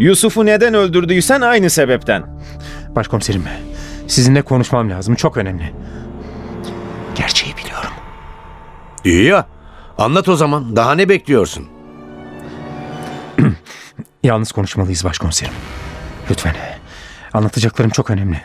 Yusuf'u 0.00 0.46
neden 0.46 0.74
öldürdüysen 0.74 1.40
aynı 1.40 1.70
sebepten. 1.70 2.40
Başkomiserim 2.88 3.44
sizinle 4.06 4.42
konuşmam 4.42 4.90
lazım. 4.90 5.14
Çok 5.14 5.36
önemli. 5.36 5.72
Gerçeği 7.14 7.56
biliyorum. 7.56 7.90
İyi 9.04 9.24
ya. 9.24 9.46
Anlat 9.98 10.28
o 10.28 10.36
zaman. 10.36 10.76
Daha 10.76 10.94
ne 10.94 11.08
bekliyorsun? 11.08 11.68
Yalnız 14.22 14.52
konuşmalıyız 14.52 15.04
başkomiserim. 15.04 15.54
Lütfen. 16.30 16.54
Anlatacaklarım 17.32 17.90
çok 17.90 18.10
önemli. 18.10 18.42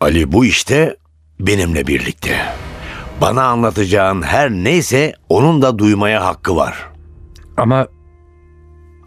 Ali 0.00 0.32
bu 0.32 0.44
işte 0.44 0.96
benimle 1.40 1.86
birlikte. 1.86 2.36
Bana 3.20 3.42
anlatacağın 3.42 4.22
her 4.22 4.50
neyse 4.50 5.14
onun 5.28 5.62
da 5.62 5.78
duymaya 5.78 6.24
hakkı 6.24 6.56
var. 6.56 6.88
Ama 7.56 7.86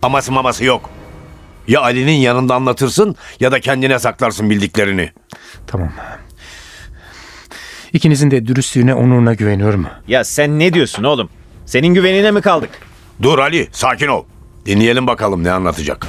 Aması 0.01 0.31
maması 0.31 0.65
yok. 0.65 0.89
Ya 1.67 1.81
Ali'nin 1.81 2.11
yanında 2.11 2.55
anlatırsın 2.55 3.15
ya 3.39 3.51
da 3.51 3.59
kendine 3.59 3.99
saklarsın 3.99 4.49
bildiklerini. 4.49 5.11
tamam. 5.67 5.91
İkinizin 7.93 8.31
de 8.31 8.45
dürüstlüğüne, 8.47 8.93
onuruna 8.93 9.33
güveniyorum. 9.33 9.87
Ya 10.07 10.23
sen 10.23 10.59
ne 10.59 10.73
diyorsun 10.73 11.03
oğlum? 11.03 11.29
Senin 11.65 11.93
güvenine 11.93 12.31
mi 12.31 12.41
kaldık? 12.41 12.69
Dur 13.23 13.39
Ali 13.39 13.67
sakin 13.71 14.07
ol. 14.07 14.23
Dinleyelim 14.65 15.07
bakalım 15.07 15.43
ne 15.43 15.51
anlatacak. 15.51 16.07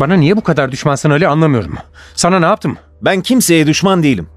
Bana 0.00 0.14
niye 0.14 0.36
bu 0.36 0.40
kadar 0.42 0.72
düşmansın 0.72 1.10
Ali 1.10 1.28
anlamıyorum. 1.28 1.74
Sana 2.14 2.38
ne 2.40 2.46
yaptım? 2.46 2.76
Ben 3.02 3.20
kimseye 3.22 3.66
düşman 3.66 4.02
değilim. 4.02 4.28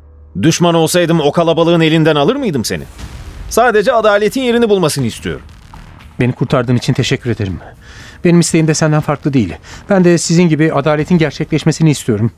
Düşman 0.42 0.76
olsaydım 0.76 1.20
o 1.20 1.32
kalabalığın 1.32 1.82
elinden 1.82 2.16
alır 2.16 2.36
mıydım 2.36 2.66
seni? 2.66 2.84
Sadece 3.50 3.94
adaletin 3.94 4.42
yerini 4.42 4.70
bulmasını 4.70 5.06
istiyorum. 5.06 5.42
Beni 6.20 6.32
kurtardığın 6.34 6.76
için 6.76 6.94
teşekkür 6.94 7.30
ederim. 7.32 7.60
Benim 8.24 8.40
isteğim 8.40 8.68
de 8.68 8.74
senden 8.74 9.02
farklı 9.02 9.34
değil. 9.34 9.56
Ben 9.90 10.04
de 10.04 10.18
sizin 10.18 10.44
gibi 10.44 10.74
adaletin 10.74 11.18
gerçekleşmesini 11.18 11.92
istiyorum. 11.92 12.32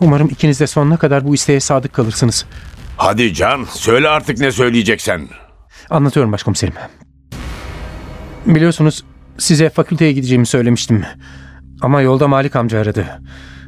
Umarım 0.00 0.28
ikiniz 0.28 0.60
de 0.60 0.66
sonuna 0.66 0.96
kadar 0.96 1.24
bu 1.24 1.34
isteğe 1.34 1.60
sadık 1.60 1.92
kalırsınız. 1.92 2.46
Hadi 2.96 3.34
Can 3.34 3.64
söyle 3.70 4.08
artık 4.08 4.38
ne 4.38 4.52
söyleyeceksen. 4.52 5.28
Anlatıyorum 5.90 6.32
başkomiserim. 6.32 6.74
Biliyorsunuz 8.46 9.04
size 9.38 9.70
fakülteye 9.70 10.12
gideceğimi 10.12 10.46
söylemiştim. 10.46 11.04
Ama 11.80 12.00
yolda 12.00 12.28
Malik 12.28 12.56
amca 12.56 12.80
aradı. 12.80 13.06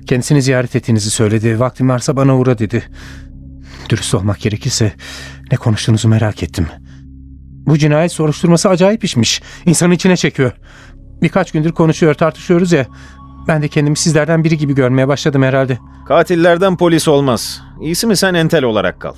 Kendisini 0.07 0.43
ziyaret 0.43 0.77
ettiğinizi 0.77 1.11
söyledi. 1.11 1.61
Vaktim 1.61 1.89
varsa 1.89 2.17
bana 2.17 2.39
uğra 2.39 2.59
dedi. 2.59 2.85
Dürüst 3.89 4.15
olmak 4.15 4.41
gerekirse 4.41 4.93
ne 5.53 5.57
konuştuğunuzu 5.57 6.09
merak 6.09 6.43
ettim. 6.43 6.67
Bu 7.67 7.79
cinayet 7.79 8.13
soruşturması 8.13 8.69
acayip 8.69 9.05
işmiş. 9.05 9.43
İnsanı 9.67 9.95
içine 9.95 10.17
çekiyor. 10.17 10.53
Birkaç 11.23 11.53
gündür 11.53 11.73
konuşuyor 11.73 12.15
tartışıyoruz 12.15 12.73
ya. 12.73 12.87
Ben 13.49 13.63
de 13.63 13.69
kendimi 13.69 13.97
sizlerden 13.97 14.45
biri 14.45 14.59
gibi 14.59 14.75
görmeye 14.75 15.09
başladım 15.09 15.43
herhalde. 15.43 15.79
Katillerden 16.09 16.77
polis 16.77 17.09
olmaz. 17.09 17.63
İyisi 17.81 18.07
mi 18.07 18.17
sen 18.17 18.35
entel 18.35 18.65
olarak 18.65 19.01
kal. 19.01 19.15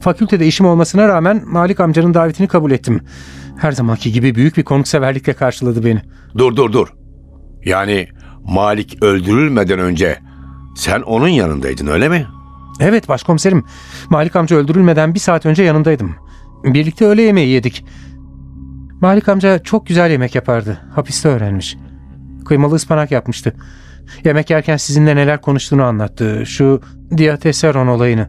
Fakültede 0.00 0.46
işim 0.46 0.66
olmasına 0.66 1.08
rağmen 1.08 1.42
Malik 1.46 1.80
amcanın 1.80 2.14
davetini 2.14 2.48
kabul 2.48 2.70
ettim. 2.70 3.00
Her 3.58 3.72
zamanki 3.72 4.12
gibi 4.12 4.34
büyük 4.34 4.56
bir 4.56 4.62
konukseverlikle 4.62 5.32
karşıladı 5.32 5.84
beni. 5.84 6.02
Dur 6.38 6.56
dur 6.56 6.72
dur. 6.72 6.88
Yani 7.64 8.08
Malik 8.44 9.02
öldürülmeden 9.02 9.78
önce 9.78 10.18
sen 10.76 11.00
onun 11.00 11.28
yanındaydın 11.28 11.86
öyle 11.86 12.08
mi? 12.08 12.26
Evet 12.80 13.08
başkomiserim. 13.08 13.64
Malik 14.10 14.36
amca 14.36 14.56
öldürülmeden 14.56 15.14
bir 15.14 15.18
saat 15.20 15.46
önce 15.46 15.62
yanındaydım. 15.62 16.14
Birlikte 16.64 17.04
öğle 17.06 17.22
yemeği 17.22 17.48
yedik. 17.48 17.84
Malik 19.00 19.28
amca 19.28 19.58
çok 19.58 19.86
güzel 19.86 20.10
yemek 20.10 20.34
yapardı. 20.34 20.78
Hapiste 20.94 21.28
öğrenmiş. 21.28 21.76
Kıymalı 22.44 22.74
ıspanak 22.74 23.10
yapmıştı. 23.10 23.54
Yemek 24.24 24.50
yerken 24.50 24.76
sizinle 24.76 25.16
neler 25.16 25.40
konuştuğunu 25.40 25.82
anlattı. 25.82 26.42
Şu 26.46 26.80
Diateseron 27.16 27.86
olayını. 27.86 28.28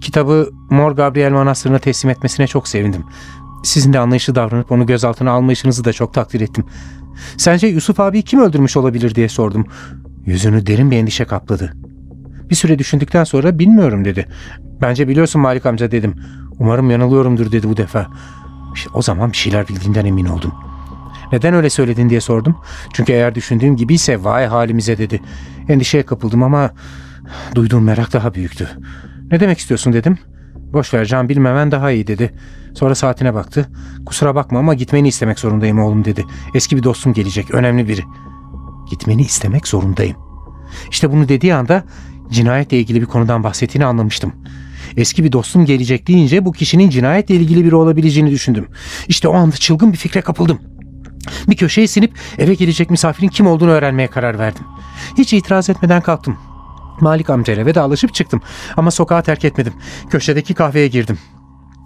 Kitabı 0.00 0.50
Mor 0.70 0.92
Gabriel 0.92 1.32
Manastırı'na 1.32 1.78
teslim 1.78 2.10
etmesine 2.10 2.46
çok 2.46 2.68
sevindim. 2.68 3.04
Sizin 3.64 3.92
de 3.92 3.98
anlayışlı 3.98 4.34
davranıp 4.34 4.72
onu 4.72 4.86
gözaltına 4.86 5.30
almayışınızı 5.30 5.84
da 5.84 5.92
çok 5.92 6.14
takdir 6.14 6.40
ettim. 6.40 6.64
Sence 7.36 7.66
Yusuf 7.66 8.00
abi 8.00 8.22
kim 8.22 8.40
öldürmüş 8.40 8.76
olabilir 8.76 9.14
diye 9.14 9.28
sordum. 9.28 9.66
Yüzünü 10.26 10.66
derin 10.66 10.90
bir 10.90 10.96
endişe 10.96 11.24
kapladı. 11.24 11.72
Bir 12.50 12.54
süre 12.54 12.78
düşündükten 12.78 13.24
sonra 13.24 13.58
bilmiyorum 13.58 14.04
dedi. 14.04 14.28
Bence 14.80 15.08
biliyorsun 15.08 15.42
Malik 15.42 15.66
amca 15.66 15.90
dedim. 15.90 16.14
Umarım 16.58 16.90
yanılıyorumdur 16.90 17.52
dedi 17.52 17.68
bu 17.68 17.76
defa. 17.76 18.06
O 18.94 19.02
zaman 19.02 19.32
bir 19.32 19.36
şeyler 19.36 19.68
bildiğinden 19.68 20.04
emin 20.04 20.26
oldum. 20.26 20.52
Neden 21.32 21.54
öyle 21.54 21.70
söyledin 21.70 22.08
diye 22.08 22.20
sordum. 22.20 22.56
Çünkü 22.92 23.12
eğer 23.12 23.34
düşündüğüm 23.34 23.76
gibiyse 23.76 24.24
vay 24.24 24.46
halimize 24.46 24.98
dedi. 24.98 25.20
Endişeye 25.68 26.02
kapıldım 26.02 26.42
ama 26.42 26.70
duyduğum 27.54 27.84
merak 27.84 28.12
daha 28.12 28.34
büyüktü. 28.34 28.68
Ne 29.30 29.40
demek 29.40 29.58
istiyorsun 29.58 29.92
dedim. 29.92 30.18
Boş 30.54 30.94
ver 30.94 31.04
can 31.04 31.28
bilmemen 31.28 31.70
daha 31.70 31.90
iyi 31.90 32.06
dedi. 32.06 32.34
Sonra 32.74 32.94
saatine 32.94 33.34
baktı. 33.34 33.68
Kusura 34.06 34.34
bakma 34.34 34.58
ama 34.58 34.74
gitmeni 34.74 35.08
istemek 35.08 35.38
zorundayım 35.38 35.78
oğlum 35.78 36.04
dedi. 36.04 36.24
Eski 36.54 36.76
bir 36.76 36.82
dostum 36.82 37.12
gelecek 37.12 37.50
önemli 37.50 37.88
biri. 37.88 38.02
Gitmeni 38.90 39.22
istemek 39.22 39.68
zorundayım. 39.68 40.16
İşte 40.90 41.12
bunu 41.12 41.28
dediği 41.28 41.54
anda 41.54 41.84
cinayetle 42.30 42.78
ilgili 42.78 43.00
bir 43.00 43.06
konudan 43.06 43.44
bahsettiğini 43.44 43.86
anlamıştım. 43.86 44.32
Eski 44.96 45.24
bir 45.24 45.32
dostum 45.32 45.64
gelecek 45.64 46.06
deyince 46.06 46.44
bu 46.44 46.52
kişinin 46.52 46.90
cinayetle 46.90 47.34
ilgili 47.34 47.64
biri 47.64 47.74
olabileceğini 47.74 48.30
düşündüm. 48.30 48.68
İşte 49.08 49.28
o 49.28 49.34
anda 49.34 49.56
çılgın 49.56 49.92
bir 49.92 49.98
fikre 49.98 50.20
kapıldım. 50.20 50.58
Bir 51.48 51.56
köşeye 51.56 51.86
sinip 51.86 52.12
eve 52.38 52.54
gelecek 52.54 52.90
misafirin 52.90 53.28
kim 53.28 53.46
olduğunu 53.46 53.70
öğrenmeye 53.70 54.08
karar 54.08 54.38
verdim. 54.38 54.64
Hiç 55.18 55.32
itiraz 55.32 55.70
etmeden 55.70 56.00
kalktım. 56.00 56.36
Malik 57.00 57.30
amcayla 57.30 57.66
vedalaşıp 57.66 58.14
çıktım 58.14 58.42
ama 58.76 58.90
sokağı 58.90 59.22
terk 59.22 59.44
etmedim. 59.44 59.72
Köşedeki 60.10 60.54
kahveye 60.54 60.88
girdim. 60.88 61.18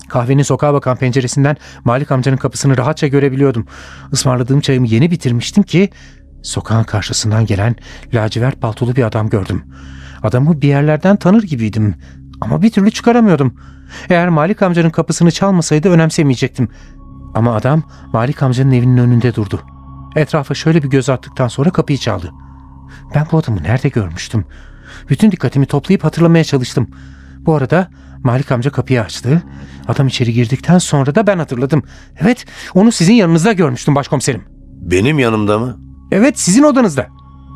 Kahvenin 0.08 0.42
sokağa 0.42 0.74
bakan 0.74 0.96
penceresinden 0.96 1.56
Malik 1.84 2.12
amcanın 2.12 2.36
kapısını 2.36 2.76
rahatça 2.76 3.06
görebiliyordum. 3.06 3.66
Ismarladığım 4.12 4.60
çayımı 4.60 4.86
yeni 4.86 5.10
bitirmiştim 5.10 5.62
ki 5.62 5.90
sokağın 6.42 6.84
karşısından 6.84 7.46
gelen 7.46 7.76
lacivert 8.14 8.60
paltolu 8.60 8.96
bir 8.96 9.02
adam 9.02 9.28
gördüm. 9.28 9.64
Adamı 10.22 10.62
bir 10.62 10.68
yerlerden 10.68 11.16
tanır 11.16 11.42
gibiydim 11.42 11.94
ama 12.40 12.62
bir 12.62 12.70
türlü 12.70 12.90
çıkaramıyordum. 12.90 13.54
Eğer 14.10 14.28
Malik 14.28 14.62
amcanın 14.62 14.90
kapısını 14.90 15.30
çalmasaydı 15.30 15.88
önemsemeyecektim. 15.88 16.68
Ama 17.34 17.54
adam 17.54 17.82
Malik 18.12 18.42
amcanın 18.42 18.72
evinin 18.72 18.96
önünde 18.96 19.34
durdu. 19.34 19.60
Etrafa 20.16 20.54
şöyle 20.54 20.82
bir 20.82 20.90
göz 20.90 21.08
attıktan 21.08 21.48
sonra 21.48 21.70
kapıyı 21.70 21.98
çaldı. 21.98 22.32
Ben 23.14 23.26
bu 23.32 23.38
adamı 23.38 23.62
nerede 23.62 23.88
görmüştüm? 23.88 24.44
Bütün 25.10 25.32
dikkatimi 25.32 25.66
toplayıp 25.66 26.04
hatırlamaya 26.04 26.44
çalıştım. 26.44 26.88
Bu 27.38 27.54
arada 27.54 27.90
Malik 28.22 28.52
amca 28.52 28.70
kapıyı 28.70 29.02
açtı. 29.02 29.42
Adam 29.88 30.06
içeri 30.06 30.32
girdikten 30.32 30.78
sonra 30.78 31.14
da 31.14 31.26
ben 31.26 31.38
hatırladım. 31.38 31.82
Evet, 32.20 32.44
onu 32.74 32.92
sizin 32.92 33.14
yanınızda 33.14 33.52
görmüştüm 33.52 33.94
başkomiserim. 33.94 34.42
Benim 34.80 35.18
yanımda 35.18 35.58
mı? 35.58 35.76
Evet, 36.10 36.38
sizin 36.38 36.62
odanızda. 36.62 37.06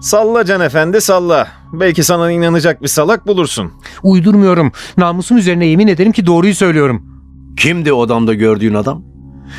Salla 0.02 0.44
Can 0.44 0.61
Efendi 0.61 1.00
salla. 1.00 1.49
Belki 1.73 2.04
sana 2.04 2.30
inanacak 2.30 2.82
bir 2.82 2.88
salak 2.88 3.26
bulursun. 3.26 3.73
Uydurmuyorum. 4.02 4.73
Namusum 4.97 5.37
üzerine 5.37 5.66
yemin 5.66 5.88
ederim 5.88 6.12
ki 6.12 6.26
doğruyu 6.26 6.54
söylüyorum. 6.54 7.23
Kimdi 7.56 7.92
odamda 7.92 8.35
gördüğün 8.35 8.75
adam? 8.75 9.04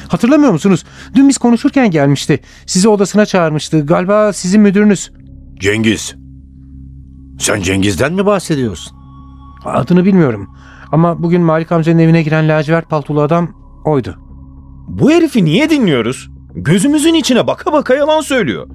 Hatırlamıyor 0.07 0.51
musunuz? 0.51 0.85
Dün 1.15 1.29
biz 1.29 1.37
konuşurken 1.37 1.91
gelmişti. 1.91 2.39
Sizi 2.65 2.89
odasına 2.89 3.25
çağırmıştı. 3.25 3.85
Galiba 3.85 4.33
sizin 4.33 4.61
müdürünüz. 4.61 5.11
Cengiz. 5.59 6.15
Sen 7.39 7.61
Cengiz'den 7.61 8.13
mi 8.13 8.25
bahsediyorsun? 8.25 8.97
Adını 9.65 10.05
bilmiyorum. 10.05 10.49
Ama 10.91 11.23
bugün 11.23 11.41
Malik 11.41 11.71
amcanın 11.71 11.99
evine 11.99 12.23
giren 12.23 12.49
lacivert 12.49 12.89
paltolu 12.89 13.21
adam 13.21 13.49
oydu. 13.85 14.15
Bu 14.87 15.11
herifi 15.11 15.45
niye 15.45 15.69
dinliyoruz? 15.69 16.29
Gözümüzün 16.55 17.13
içine 17.13 17.47
baka 17.47 17.73
baka 17.73 17.95
yalan 17.95 18.21
söylüyor. 18.21 18.67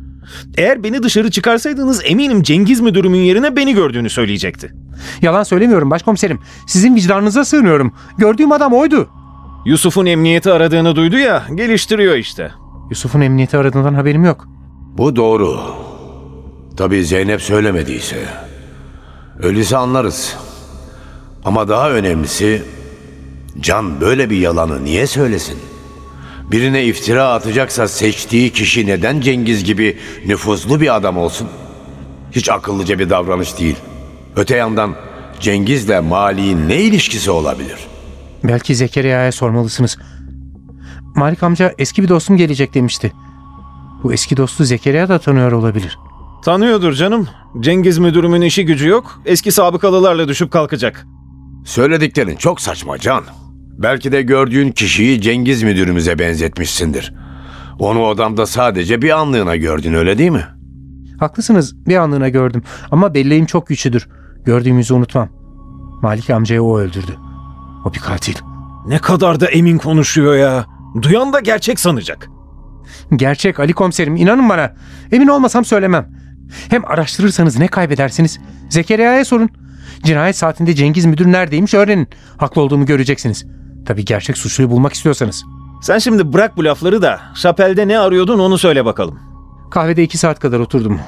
Eğer 0.57 0.83
beni 0.83 1.03
dışarı 1.03 1.31
çıkarsaydınız 1.31 2.03
eminim 2.05 2.43
Cengiz 2.43 2.81
müdürümün 2.81 3.19
yerine 3.19 3.57
beni 3.57 3.75
gördüğünü 3.75 4.11
söyleyecekti. 4.11 4.73
Yalan 5.23 5.43
söylemiyorum 5.43 5.91
başkomiserim. 5.91 6.39
Sizin 6.67 6.95
vicdanınıza 6.95 7.45
sığınıyorum. 7.45 7.93
Gördüğüm 8.19 8.53
adam 8.53 8.73
oydu. 8.73 9.09
Yusuf'un 9.67 10.07
emniyeti 10.07 10.53
aradığını 10.53 10.97
duydu 10.97 11.19
ya, 11.19 11.43
geliştiriyor 11.55 12.15
işte. 12.17 12.53
Yusuf'un 12.91 13.21
emniyeti 13.21 13.57
aradığından 13.59 13.95
haberim 13.95 14.25
yok. 14.25 14.49
Bu 14.99 15.17
doğru. 15.17 15.61
Tabii 16.77 17.05
Zeynep 17.05 17.43
söylemediyse. 17.43 18.17
Öyleyse 19.43 19.77
anlarız. 19.77 20.37
Ama 21.45 21.69
daha 21.69 21.91
önemlisi 21.91 22.63
Can 23.61 24.01
böyle 24.01 24.31
bir 24.31 24.37
yalanı 24.37 24.85
niye 24.85 25.07
söylesin? 25.07 25.59
Birine 26.51 26.85
iftira 26.85 27.33
atacaksa 27.33 27.89
seçtiği 27.89 28.51
kişi 28.51 28.87
neden 28.87 29.21
Cengiz 29.21 29.65
gibi 29.65 29.99
nüfuzlu 30.27 30.81
bir 30.81 30.97
adam 30.97 31.17
olsun? 31.17 31.49
Hiç 32.33 32.51
akıllıca 32.51 32.99
bir 32.99 33.11
davranış 33.11 33.59
değil. 33.59 33.77
Öte 34.37 34.57
yandan 34.57 34.95
Cengiz'le 35.41 36.03
Mali'nin 36.03 36.69
ne 36.69 36.77
ilişkisi 36.81 37.31
olabilir? 37.31 37.79
Belki 38.45 38.75
Zekeriya'ya 38.75 39.33
sormalısınız. 39.33 39.99
Malik 41.17 41.43
amca 41.43 41.75
eski 41.79 42.03
bir 42.03 42.09
dostum 42.09 42.37
gelecek 42.37 42.75
demişti. 42.75 43.13
Bu 44.03 44.13
eski 44.13 44.37
dostu 44.37 44.65
Zekeriya 44.65 45.09
da 45.09 45.19
tanıyor 45.19 45.53
olabilir. 45.53 45.99
Tanıyordur 46.45 46.93
canım. 46.93 47.29
Cengiz 47.61 47.99
müdürümün 47.99 48.41
işi 48.41 48.65
gücü 48.65 48.89
yok. 48.89 49.23
Eski 49.27 49.53
sabıkalılarla 49.53 50.29
düşüp 50.29 50.51
kalkacak. 50.51 51.07
Söylediklerin 51.65 52.37
çok 52.37 52.61
saçma 52.61 52.99
Can. 52.99 53.25
Belki 53.79 54.13
de 54.13 54.23
gördüğün 54.23 54.71
kişiyi 54.71 55.21
Cengiz 55.21 55.63
müdürümüze 55.63 56.19
benzetmişsindir. 56.19 57.15
Onu 57.79 58.03
odamda 58.03 58.47
sadece 58.47 59.03
bir 59.03 59.19
anlığına 59.19 59.57
gördün 59.57 59.95
öyle 59.95 60.19
değil 60.19 60.31
mi? 60.31 60.45
Haklısınız 61.21 61.87
bir 61.87 61.97
anlığına 61.97 62.29
gördüm 62.29 62.63
ama 62.91 63.15
belleğim 63.15 63.47
çok 63.47 63.67
güçlüdür. 63.67 64.09
Gördüğümüzü 64.45 64.95
unutmam. 64.95 65.29
Malik 66.03 66.31
amcayı 66.31 66.63
o 66.63 66.79
öldürdü. 66.79 67.17
O 67.85 67.95
bir 67.95 67.99
katil. 67.99 68.35
Ne 68.87 68.99
kadar 68.99 69.41
da 69.41 69.47
emin 69.47 69.79
konuşuyor 69.79 70.37
ya. 70.37 70.67
Duyan 71.03 71.33
da 71.33 71.41
gerçek 71.41 71.81
sanacak. 71.81 72.29
Gerçek 73.17 73.61
Ali 73.61 73.73
komiserim 73.73 74.17
inanın 74.17 74.49
bana. 74.49 74.75
Emin 75.13 75.29
olmasam 75.29 75.65
söylemem. 75.65 76.09
Hem 76.71 76.85
araştırırsanız 76.85 77.59
ne 77.59 77.69
kaybedersiniz? 77.69 78.39
Zekeriya'ya 78.69 79.25
sorun. 79.25 79.51
Cinayet 80.03 80.37
saatinde 80.37 80.75
Cengiz 80.75 81.05
müdür 81.05 81.27
neredeymiş 81.27 81.75
öğrenin. 81.75 82.09
Haklı 82.37 82.63
olduğumu 82.63 82.87
göreceksiniz. 82.87 83.47
Tabii 83.89 84.05
gerçek 84.05 84.39
suçluyu 84.39 84.71
bulmak 84.71 84.93
istiyorsanız. 84.93 85.45
Sen 85.83 85.99
şimdi 85.99 86.33
bırak 86.33 86.57
bu 86.57 86.65
lafları 86.65 87.03
da 87.03 87.21
şapelde 87.35 87.89
ne 87.89 87.99
arıyordun 87.99 88.39
onu 88.39 88.59
söyle 88.59 88.85
bakalım. 88.85 89.19
Kahvede 89.71 90.03
iki 90.03 90.19
saat 90.19 90.41
kadar 90.41 90.61
oturdum. 90.61 91.01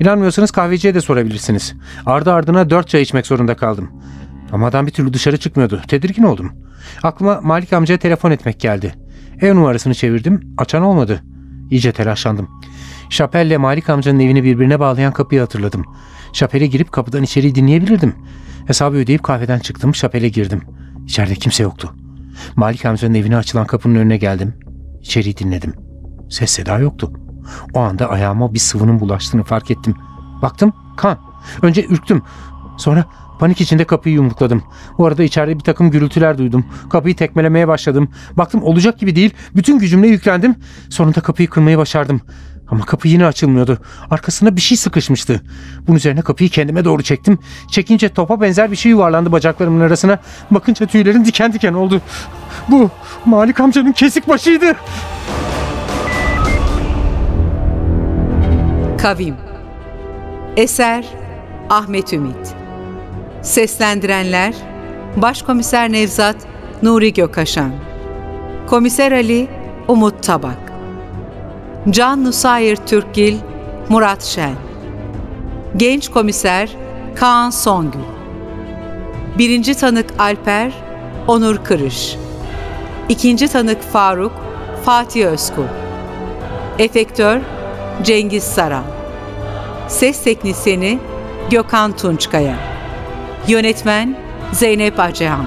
İnanmıyorsanız 0.00 0.50
kahveciye 0.50 0.94
de 0.94 1.00
sorabilirsiniz. 1.00 1.74
Ardı 2.06 2.32
ardına 2.32 2.70
dört 2.70 2.88
çay 2.88 3.02
içmek 3.02 3.26
zorunda 3.26 3.56
kaldım. 3.56 3.90
Ama 4.52 4.66
adam 4.66 4.86
bir 4.86 4.92
türlü 4.92 5.12
dışarı 5.12 5.36
çıkmıyordu. 5.36 5.82
Tedirgin 5.88 6.22
oldum. 6.22 6.52
Aklıma 7.02 7.40
Malik 7.42 7.72
amcaya 7.72 7.98
telefon 7.98 8.30
etmek 8.30 8.60
geldi. 8.60 8.94
Ev 9.40 9.54
numarasını 9.54 9.94
çevirdim. 9.94 10.54
Açan 10.58 10.82
olmadı. 10.82 11.22
İyice 11.70 11.92
telaşlandım. 11.92 12.48
Şapelle 13.10 13.56
Malik 13.56 13.90
amcanın 13.90 14.20
evini 14.20 14.44
birbirine 14.44 14.80
bağlayan 14.80 15.12
kapıyı 15.12 15.40
hatırladım. 15.40 15.84
Şapele 16.32 16.66
girip 16.66 16.92
kapıdan 16.92 17.22
içeriği 17.22 17.54
dinleyebilirdim. 17.54 18.14
Hesabı 18.66 18.96
ödeyip 18.96 19.22
kahveden 19.22 19.58
çıktım. 19.58 19.94
Şapele 19.94 20.28
girdim. 20.28 20.62
İçeride 21.06 21.34
kimse 21.34 21.62
yoktu. 21.62 21.94
Malik 22.56 22.84
amcanın 22.84 23.14
evine 23.14 23.36
açılan 23.36 23.66
kapının 23.66 23.94
önüne 23.94 24.16
geldim. 24.16 24.54
İçeriği 25.00 25.36
dinledim. 25.36 25.74
Ses 26.30 26.50
seda 26.50 26.78
yoktu. 26.78 27.12
O 27.74 27.80
anda 27.80 28.10
ayağıma 28.10 28.54
bir 28.54 28.58
sıvının 28.58 29.00
bulaştığını 29.00 29.44
fark 29.44 29.70
ettim. 29.70 29.94
Baktım 30.42 30.72
kan. 30.96 31.18
Önce 31.62 31.86
ürktüm. 31.86 32.22
Sonra 32.78 33.04
panik 33.38 33.60
içinde 33.60 33.84
kapıyı 33.84 34.14
yumrukladım. 34.14 34.62
Bu 34.98 35.06
arada 35.06 35.22
içeride 35.22 35.54
bir 35.54 35.64
takım 35.64 35.90
gürültüler 35.90 36.38
duydum. 36.38 36.66
Kapıyı 36.90 37.16
tekmelemeye 37.16 37.68
başladım. 37.68 38.08
Baktım 38.36 38.62
olacak 38.62 38.98
gibi 38.98 39.16
değil. 39.16 39.34
Bütün 39.56 39.78
gücümle 39.78 40.08
yüklendim. 40.08 40.54
Sonunda 40.90 41.20
kapıyı 41.20 41.50
kırmayı 41.50 41.78
başardım. 41.78 42.20
Ama 42.72 42.84
kapı 42.84 43.08
yine 43.08 43.26
açılmıyordu. 43.26 43.78
Arkasına 44.10 44.56
bir 44.56 44.60
şey 44.60 44.78
sıkışmıştı. 44.78 45.42
Bunun 45.86 45.96
üzerine 45.96 46.22
kapıyı 46.22 46.50
kendime 46.50 46.84
doğru 46.84 47.02
çektim. 47.02 47.38
Çekince 47.70 48.08
topa 48.08 48.40
benzer 48.40 48.70
bir 48.70 48.76
şey 48.76 48.90
yuvarlandı 48.90 49.32
bacaklarımın 49.32 49.80
arasına. 49.80 50.18
Bakınca 50.50 50.86
tüylerim 50.86 51.24
diken 51.24 51.52
diken 51.52 51.72
oldu. 51.72 52.00
Bu 52.68 52.90
Malik 53.24 53.60
amcanın 53.60 53.92
kesik 53.92 54.28
başıydı. 54.28 54.76
Kavim 58.98 59.36
Eser 60.56 61.04
Ahmet 61.70 62.12
Ümit 62.12 62.54
Seslendirenler 63.42 64.54
Başkomiser 65.16 65.92
Nevzat 65.92 66.36
Nuri 66.82 67.12
Gökaşan 67.12 67.72
Komiser 68.66 69.12
Ali 69.12 69.48
Umut 69.88 70.22
Tabak 70.22 70.71
Can 71.90 72.24
Nusayir 72.24 72.76
Türkgil 72.76 73.36
Murat 73.88 74.24
Şen. 74.24 74.54
Genç 75.76 76.08
Komiser 76.10 76.70
Kaan 77.14 77.50
Songül. 77.50 78.00
Birinci 79.38 79.74
Tanık 79.74 80.06
Alper 80.18 80.72
Onur 81.28 81.56
Kırış. 81.56 82.16
İkinci 83.08 83.48
Tanık 83.48 83.82
Faruk 83.82 84.32
Fatih 84.84 85.26
Özkul. 85.26 85.66
Efektör 86.78 87.40
Cengiz 88.02 88.44
Saran. 88.44 88.84
Ses 89.88 90.24
Teknisini 90.24 90.98
Gökhan 91.50 91.96
Tunçkaya. 91.96 92.56
Yönetmen 93.48 94.16
Zeynep 94.52 95.00
Acehan 95.00 95.46